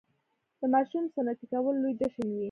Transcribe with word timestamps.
د 0.59 0.61
ماشوم 0.73 1.03
سنتي 1.15 1.45
کول 1.51 1.75
لوی 1.81 1.93
جشن 1.99 2.25
وي. 2.29 2.39